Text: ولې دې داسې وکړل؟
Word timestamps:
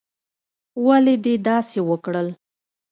ولې 0.85 1.15
دې 1.23 1.33
داسې 1.47 1.79
وکړل؟ 1.89 2.27